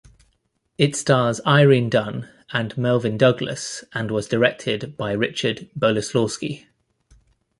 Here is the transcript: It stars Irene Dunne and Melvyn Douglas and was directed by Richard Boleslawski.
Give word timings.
It 0.79 0.95
stars 0.95 1.41
Irene 1.45 1.87
Dunne 1.87 2.27
and 2.51 2.75
Melvyn 2.75 3.19
Douglas 3.19 3.83
and 3.93 4.09
was 4.09 4.27
directed 4.27 4.97
by 4.97 5.11
Richard 5.11 5.69
Boleslawski. 5.77 6.65